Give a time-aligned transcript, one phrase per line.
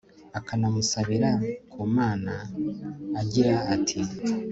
[0.39, 1.29] akanamusabira
[1.71, 2.33] ku mana,
[3.21, 3.99] agira ati